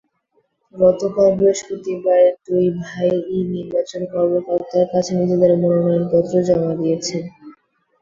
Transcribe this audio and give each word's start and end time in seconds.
গতকাল 0.75 1.27
বৃহস্পতিবার 1.37 2.19
দুই 2.45 2.65
ভাই-ই 2.81 3.39
নির্বাচন 3.53 4.01
কর্মকর্তার 4.11 4.85
কাছে 4.93 5.11
নিজেদের 5.19 5.51
মনোনয়নপত্র 5.61 6.33
জমা 6.47 6.71
দিয়েছেন। 6.79 7.23